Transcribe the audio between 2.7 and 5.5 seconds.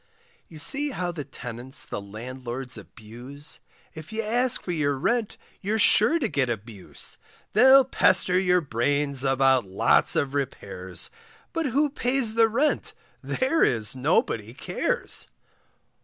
abuse, If you ask for your rent